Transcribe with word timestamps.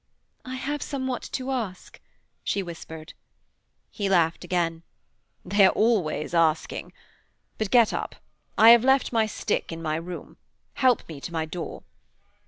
'I 0.45 0.55
have 0.55 0.81
somewhat 0.81 1.21
to 1.33 1.51
ask,' 1.51 2.01
she 2.43 2.63
whispered. 2.63 3.13
He 3.91 4.09
laughed 4.09 4.43
again. 4.43 4.81
'They 5.45 5.67
are 5.67 5.73
always 5.73 6.33
asking! 6.33 6.91
But 7.59 7.69
get 7.69 7.93
up. 7.93 8.15
I 8.57 8.71
have 8.71 8.83
left 8.83 9.13
my 9.13 9.27
stick 9.27 9.71
in 9.71 9.79
my 9.79 9.97
room. 9.97 10.37
Help 10.73 11.07
me 11.07 11.21
to 11.21 11.31
my 11.31 11.45
door.' 11.45 11.83